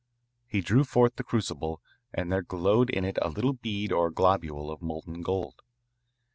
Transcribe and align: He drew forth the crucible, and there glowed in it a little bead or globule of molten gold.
He 0.47 0.61
drew 0.61 0.83
forth 0.83 1.15
the 1.17 1.23
crucible, 1.23 1.79
and 2.11 2.31
there 2.31 2.41
glowed 2.41 2.89
in 2.89 3.05
it 3.05 3.19
a 3.21 3.29
little 3.29 3.53
bead 3.53 3.91
or 3.91 4.09
globule 4.09 4.71
of 4.71 4.81
molten 4.81 5.21
gold. 5.21 5.61